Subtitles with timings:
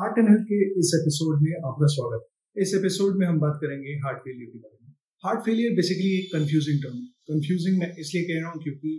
[0.00, 3.56] Heart and health के इस episode में आपका स्वागत है। इस एपिसोड में हम बात
[3.62, 4.92] करेंगे हार्ट फेलियर के बारे में।
[5.24, 8.92] हार्ट फेलियर बेसिकली एक कंफ्यूजिंग टर्म है कंफ्यूजिंग मैं इसलिए कह रहा हूँ क्योंकि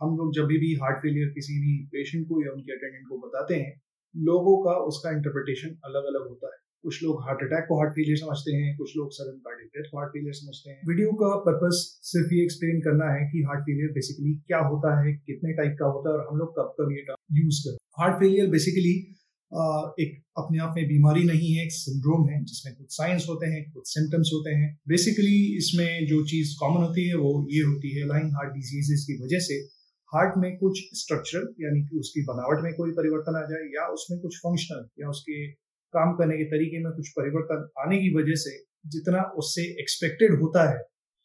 [0.00, 3.58] हम लोग जब भी हार्ट फेलियर किसी भी पेशेंट को या उनके अटेंडेंट को बताते
[3.64, 3.74] हैं,
[4.14, 8.16] लोगों का उसका इंटरप्रिटेशन अलग अलग होता है। कुछ लोग हार्ट अटैक को हार्ट फेलियर
[8.16, 11.82] समझते हैं, कुछ लोग सडन कार्डियक डेथ को हार्ट फेलियर समझते हैं। वीडियो का पर्पस
[12.12, 15.92] सिर्फ़ ये एक्सप्लेन करना है कि हार्ट फेलियर बेसिकली क्या होता है, कितने टाइप का
[15.98, 18.96] होता है और हम लोग कब कब ये टर्म यूज़ करते हैं। हार्ट फेलियर बेसिकली
[20.00, 23.62] एक अपने आप में बीमारी नहीं है, एक सिंड्रोम है, जिसमें कुछ साइंस होते हैं,
[23.72, 28.06] कुछ सिम्टम्स होते हैं। बेसिकली इसमें जो चीज़ कॉमन होती है, वो ये होती है
[28.06, 29.54] लाइन हार्ट डिजीजेस की वजह से
[30.12, 34.20] हार्ट में कुछ स्ट्रक्चरल यानी कि उसकी बनावट में कोई परिवर्तन आ जाए, या उसमें
[34.20, 35.46] कुछ फंक्शनल या उसके
[35.94, 38.56] काम करने के तरीके में कुछ परिवर्तन आने की वजह से
[38.90, 40.78] जितना उससे एक्सपेक्टेड होता है,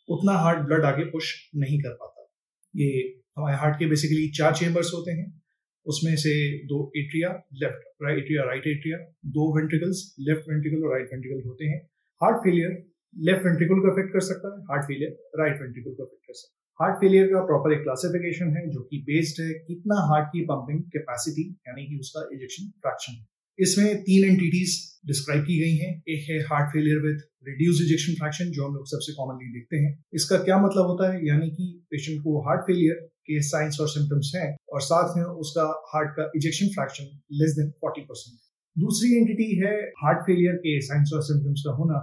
[0.10, 2.28] उतना हार्ट ब्लड आगे पुश नहीं कर पाता।
[2.76, 2.90] ये
[3.38, 5.41] हमारे हार्ट के बेसिकली चार चेम्बर्स होते हैं।
[5.86, 6.34] उसमें से
[6.66, 7.30] दो atria
[7.62, 8.98] left right atria right atria
[9.38, 11.80] दो वेंट्रिकल्स लेफ़्ट वेंट्रिकल और राइट वेंट्रिकल होते हैं।
[12.22, 12.72] हार्ट फेलियर
[13.16, 16.54] लेफ़्ट वेंट्रिकल को अफेक्ट कर सकता है हार्ट फेलियर राइट वेंट्रिकल को अफेक्ट कर सकता
[16.54, 20.42] है। हार्ट फेलियर का प्रॉपर एक क्लासिफिकेशन है, जो कि बेस्ड है कितना हार्ट की
[20.46, 23.20] पंपिंग कैपेसिटी यानी कि उसका इजेक्शन फ्रैक्शन
[23.62, 28.52] इसमें तीन एंटिटीज डिस्क्राइब की गई हैं। एक है heart failure with reduce ejection fraction
[28.52, 31.20] जो हम लोग सबसे कॉमनली देखते हैं। इसका क्या मतलब होता है?
[31.28, 32.96] यानी कि पेशेंट को हार्ट फेलियर
[33.28, 37.10] के साइंस और सिम्टम्स हैं और साथ में उसका हार्ट का ejection fraction
[37.42, 38.40] less than forty percent
[38.76, 42.00] दूसरी एंटिटी है हार्ट फेलियर के साइंस और सिम्टम्स का होना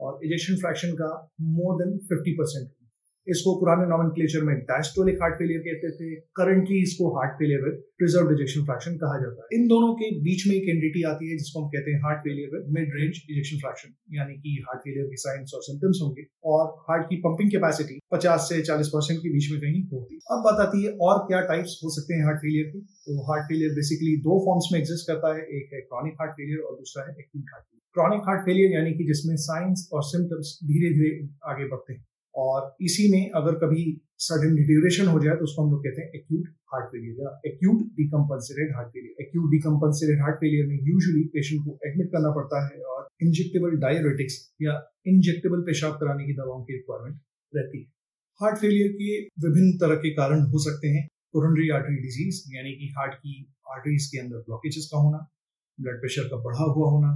[0.00, 1.10] और इजेक्शन फ्रैक्शन का
[1.56, 2.68] मोर देन फिफ्टी परसेंट
[3.26, 4.08] इसको पुराने नॉमन
[4.46, 9.18] में डायस्टोलिक हार्ट फेलियर कहते थे करंटली इसको heart failure with preserve ejection fraction कहा
[9.20, 12.00] जाता है। इन दोनों के बीच में एक एंटिटी आती है जिसको हम कहते हैं
[12.02, 16.00] heart failure with mid range ejection fraction यानी कि हार्ट फेलियर के साइंस और सिम्टम्स
[16.02, 20.14] होंगे, और हार्ट की पंपिंग कैपेसिटी 50 से 40 परसेंट के बीच में कहीं होती
[20.14, 22.80] है। अब बताती है और क्या टाइप्स हो सकते हैं हार्ट फेलियर के?
[22.80, 26.64] तो हार्ट फेलियर बेसिकली दो फॉर्म्स में एग्जिस्ट करता है, एक है क्रॉनिक हार्ट फेलियर
[26.68, 30.58] और दूसरा है acute heart failure chronic heart failure यानी कि जिसमें साइंस और सिम्टम्स
[30.64, 31.10] धीरे धीरे
[31.46, 32.04] आगे बढ़ते हैं।
[32.34, 36.10] और इसी में अगर कभी सडन डिट्यूरेशन हो जाए तो उसको हम लोग कहते हैं
[36.14, 41.64] एक्यूट हार्ट फेलियर या acute decompensated heart failure acute decompensated heart failure में यूजुअली पेशेंट
[41.64, 44.76] को एडमिट करना पड़ता है और इंजेक्टेबल डायबिटिक्स या
[45.06, 47.20] इंजेक्टेबल पेशाब कराने की दवाओं की रिक्वायरमेंट
[47.56, 47.84] रहती है।
[48.40, 52.94] हार्ट फेलियर के विभिन्न तरह के कारण हो सकते हैं। कोरोनरी आर्टरी डिज़ीज़ यानी कि
[52.98, 55.18] हार्ट की आर्टरीज के अंदर ब्लॉकेजेस का होना
[55.80, 57.12] ब्लड प्रेशर का बढ़ा हुआ होना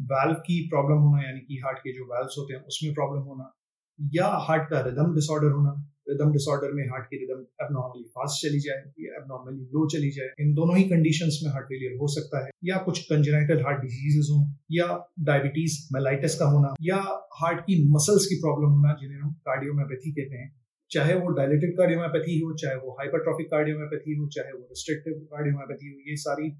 [0.00, 3.57] वाल्व की प्रॉब्लम होना, यानी कि हार्ट के जो वाल्व होते हैं, उसमें प्रॉब्लम होना
[4.00, 8.60] या हार्ट का रिदम डिसऑर्डर होना रिदम डिसऑर्डर में हार्ट की रिदम एबनॉर्मली फास्ट चली
[8.60, 12.44] जाए, या एबनॉर्मली लो चली जाए, इन दोनों ही कंडीशंस में हार्ट फेलियर हो सकता
[12.44, 16.96] है। या कुछ कंजेनाइटल हार्ट डिजीजेस हो, या डायबिटीज़ मेलाइटिस का होना, या
[17.34, 20.60] हार्ट की मसल्स की प्रॉब्लम होना, जिन्हें हम कार्डियोमैपैथी कहते हैं।
[20.90, 26.10] चाहे वो डायलेटेड कार्डियोमैपैथी हो, चाहे वो हाइपरट्रॉफिक कार्डियोमैपैथी हो, चाहे वो रिस्ट्रिक्टिव कार्डियोमैपैथी हो,
[26.10, 26.50] ये सारी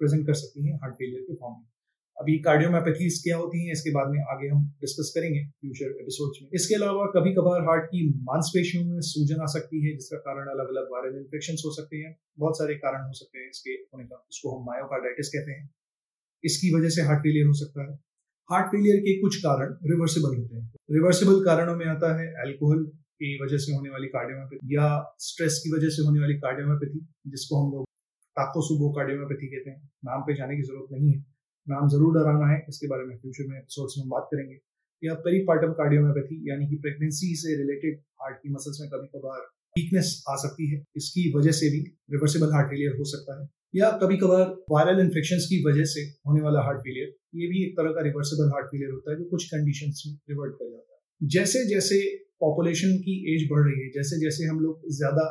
[0.00, 1.75] प्रेजेंट कर सकती हैं हार्ट फेलियर के फॉर्म में।
[2.18, 6.48] अभी कार्डियोमैपेथीज क्या होती हैं, इसके बाद में आगे हम डिस्कस करेंगे फ्यूचर एपिसोड्स में।
[6.54, 10.72] इसके अलावा कभी कभार हार्ट की मांसपेशियों में सूजन आ सकती है, जिसका कारण अलग
[10.74, 14.24] अलग वायरल इन्फेक्शन हो सकते हैं। बहुत सारे कारण हो सकते हैं इसके, होने का
[14.32, 15.68] इसको हम मायोकार्डाइटिस कहते हैं।
[16.44, 17.98] इसकी वजह से हार्ट फेलियर हो सकता है।
[18.50, 22.84] हार्ट फेलियर के कुछ कारण रिवर्सिबल होते हैं। रिवर्सिबल कारणों में आता है एल्कोहल
[23.20, 24.88] की वजह से होने वाली कार्डियोमैपेथी या
[25.20, 27.86] स्ट्रेस की वजह से होने वाली कार्डियोमैपेथी जिसको हम लोग
[28.36, 31.24] टाकोसुबो कार्डियोमैपेथी कहते हैं। नाम पे जाने की ज़रूरत नहीं है।
[31.66, 34.58] नाम ज़रूर डराना है। इसके बारे में फ्यूचर में एपिसोड्स में बात करेंगे।
[35.02, 39.40] या पेरीपार्टम कार्डियोमैपेथी यानी कि प्रेगनेंसी से रिलेटेड हार्ट की मसल्स में कभी कभार
[39.76, 41.80] वीकनेस आ सकती है। इसकी वजह से भी
[42.12, 46.42] रिवर्सिबल हार्ट फेलियर हो सकता है। या कभी कभार वायरल इन्फेक्शन की वजह से होने
[46.42, 49.44] वाला हार्ट फेलियर ये भी एक तरह का रिवर्सिबल हार्ट फेलियर होता है, जो कुछ
[49.48, 51.98] कंडीशन में रिवर्ट कर जाता है। जैसे जैसे
[52.40, 55.24] पॉपुलेशन की एज बढ़ रही है जैसे जैसे हम लोग ज़्यादा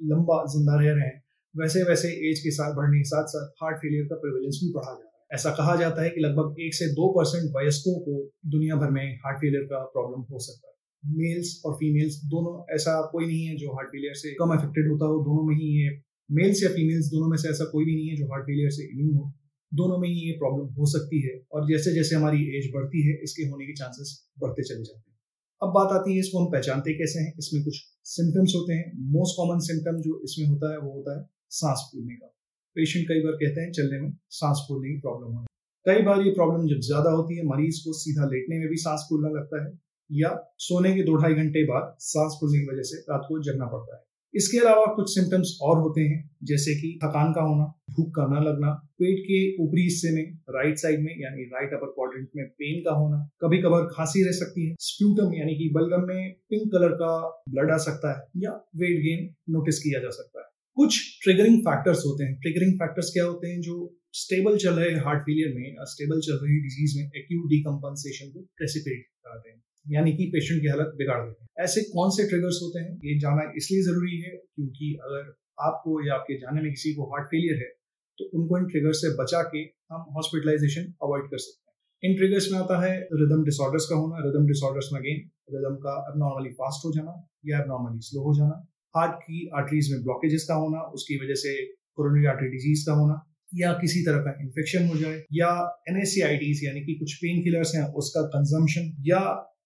[0.00, 1.22] लंबा ज़िंदा रह रहे हैं
[1.54, 4.90] वैसे वैसे एज के साथ, बढ़ने के साथ साथ हार्ट फेलियर का प्रिवेलेंस भी बढ़ा
[4.90, 8.14] जा रहा है। ऐसा कहा जाता है कि लगभग एक से दो परसेंट वयस्कों को
[8.50, 13.00] दुनिया भर में हार्ट फेलियर का प्रॉब्लम हो सकता है। मेल्स और फीमेल्स दोनों ऐसा
[13.12, 15.90] कोई नहीं है जो हार्ट फेलियर से कम अफेक्टेड होता हो, दोनों में ही ये
[16.30, 18.84] मेल्स या फीमेल्स दोनों में से ऐसा कोई भी नहीं है जो हार्ट फेलियर से
[18.84, 19.32] इम्यून हो।
[19.72, 23.14] दोनों में ही ये प्रॉब्लम हो सकती है और जैसे जैसे हमारी एज बढ़ती है,
[23.22, 25.16] इसके होने के चांसेस बढ़ते चले जाते हैं।
[25.62, 29.36] अब बात आती है इसको हम पहचानते कैसे हैं, इसमें कुछ सिम्टम्स होते हैं। मोस्ट
[29.36, 32.32] कॉमन सिम्टम जो इसमें होता है, वो होता है सांस फूलने का।
[32.76, 35.54] पेशेंट कई बार कहते हैं, चलने में सांस फूलने की प्रॉब्लम होने
[35.86, 39.06] कई बार ये प्रॉब्लम जब ज़्यादा होती है, मरीज़ को सीधा लेटने में भी सांस
[39.08, 39.70] फूलना लगता है,
[40.10, 40.30] या
[40.60, 43.96] सोने के दो ढाई घंटे बाद सांस फूलने की वजह से रात को जगना पड़ता
[43.96, 44.02] है।
[44.34, 48.42] इसके अलावा कुछ सिम्टम्स और होते हैं, जैसे कि थकान का होना, भूख का न
[48.44, 52.82] लगना, पेट के ऊपरी हिस्से में राइट साइड में, यानी राइट अपर क्वाड्रेंट में पेन
[52.82, 56.92] का होना कभी कभार खांसी रह सकती है स्प्यूटम यानी कि बलगम में पिंक कलर
[56.96, 57.12] का
[57.50, 60.45] ब्लड आ सकता है, या वेट गेन नोटिस किया जा सकता है।
[60.76, 63.60] कुछ ट्रिगरिंग फैक्टर्स होते हैं। ट्रिगरिंग फैक्टर्स क्या होते हैं?
[63.60, 63.76] जो
[64.14, 69.06] स्टेबल चल रहे हार्ट फेलियर में स्टेबल चल रही डिज़ीज़ में एक्यूट डिकम्पनसेशन को प्रेसिपिटेट
[69.24, 72.82] कराते हैं। यानी कि पेशेंट की हालत बिगाड़ देते हैं। ऐसे कौन से ट्रिगर्स होते
[72.84, 72.92] हैं?
[73.04, 75.32] ये जाना इसलिए ज़रूरी है क्योंकि अगर
[75.68, 77.70] आपको या आपके जाने में किसी को हार्ट फेलियर है
[78.18, 82.52] तो उनको इन ट्रिगर्स से बचा के हम हॉस्पिटलाइजेशन अवॉइड कर सकते हैं। इन ट्रिगर्स
[82.52, 86.86] में आता है रिदम डिसऑर्डर्स का होना। रिदम डिसऑर्डर्स में अगेन रिदम का एबनॉर्मली फास्ट
[86.86, 87.14] हो जाना
[87.46, 88.56] या एबनॉर्मली स्लो हो जाना।
[88.96, 93.16] हार्ट की आर्टरीज में ब्लॉकेजेस का होना, उसकी वजह से कोरोनरी आर्टरी डिज़ीज़ का होना,
[93.54, 95.50] या किसी तरह का इन्फेक्शन हो जाए, या
[95.88, 99.20] एनएससीआईटीज यानी कि कुछ पेन किलर्स हैं, उसका कंजम्पशन या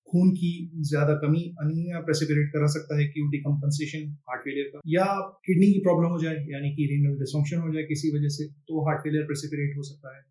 [0.08, 0.50] खून की
[0.88, 5.04] ज़्यादा कमी अनीमिया प्रेसिपिरेट करा सकता है क्यू डिकम्पनसेशन हार्ट फेलियर का, या
[5.46, 8.86] किडनी की प्रॉब्लम हो जाए, यानी कि रीनल डिसफंक्शन हो जाए किसी वजह से तो
[8.86, 10.22] हार्ट फेलियर प्रेसिपिरेट हो सकता है।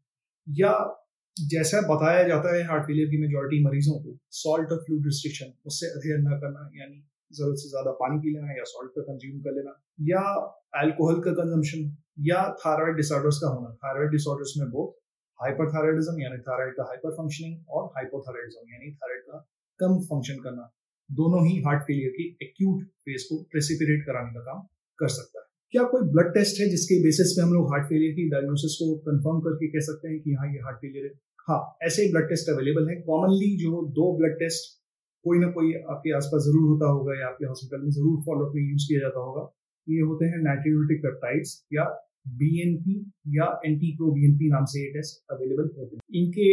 [0.48, 0.74] या
[1.38, 5.88] जैसा बताया जाता है हार्ट फेलियर की मेजोरिटी मरीजों को सॉल्ट और फ्लूड रिस्ट्रिक्शन उससे
[5.90, 6.98] अध्ययन न करना, यानी
[7.32, 9.74] ज़रूरत से ज़्यादा पानी पी लेना या सॉल्ट का कंज्यूम कर लेना,
[10.04, 10.24] या
[10.78, 11.84] अल्कोहल का कंजम्पशन
[12.28, 14.96] या थायराइड डिसऑर्डर्स का होना। थायराइड डिसऑर्डर्स में बहुत
[15.40, 19.38] हाइपरथायराइडिज्म यानी थायराइड का हाइपर फंक्शनिंग और हाइपोथायराइडिज्म यानी थायराइड का
[19.80, 20.66] कम फ़ंक्शन करना।
[21.10, 24.66] दोनों ही हार्ट फेलियर की एक्यूट फ़ेज़ को प्रेसिपिरेट कराने का काम
[25.00, 28.14] कर सकता है। क्या कोई ब्लड टेस्ट है जिसके बेसिस पे हम लोग हार्ट फेलियर
[28.14, 31.12] की डायग्नोसिस को कंफर्म करके कह सकते हैं कि हाँ ये हार्ट फेलियर है?
[31.48, 34.68] हाँ ऐसे ब्लड टेस्ट अवेलेबल है। कॉमनली जो दो ब्लड टेस्ट
[35.26, 38.62] कोई ना कोई आपके आसपास ज़रूर होता होगा या आपके हॉस्पिटल में ज़रूर फॉलोअप में
[38.62, 39.44] यूज़ किया जाता होगा।
[39.88, 41.86] ये होते हैं नाइट्रोटिक पेप्टाइड्स या
[42.40, 42.96] बीएनपी
[43.28, 44.14] या एंटी प्रो
[44.50, 46.50] नाम से ये टेस्ट अवेलेबल होते हैं। इनके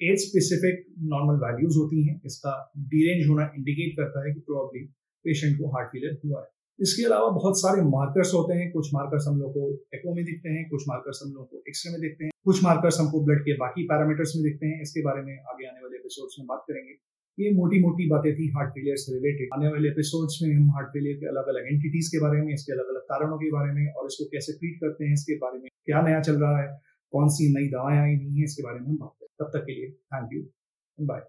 [0.00, 2.52] एज स्पेसिफिक नॉर्मल वैल्यूज़ होती हैं। इसका
[2.92, 4.84] डीरेंज होना इंडिकेट करता है कि प्रोबेबली
[5.24, 6.46] पेशेंट को हार्ट फेलियर हुआ है।
[6.78, 10.48] इसके अलावा बहुत सारे मार्कर्स होते हैं। कुछ मार्कर्स हम लोग को एको में दिखते
[10.48, 13.56] हैं, कुछ मार्कर्स हम लोग को एक्सरे में दिखते हैं, कुछ मार्कर्स हमको ब्लड के
[13.56, 16.94] बाकी पैरामीटर्स में दिखते हैं। इसके बारे में आगे आने वाले एपिसोड्स में बात करेंगे।
[17.38, 20.88] ये मोटी मोटी बातें थी हार्ट फेलियर से रिलेटेड आने वाले एपिसोड्स में हम हार्ट
[20.88, 23.92] फेलियर के अलग अलग एंटिटीज के बारे में, इसके अलग अलग कारणों के बारे में
[23.92, 26.68] और इसको कैसे ट्रीट करते हैं, इसके बारे में क्या नया चल रहा है,
[27.12, 29.66] कौन सी नई दवाएँ आई नहीं है, इसके बारे में हम बात करें तब तक
[29.66, 30.42] के लिए थैंक यू
[30.98, 31.20] बाय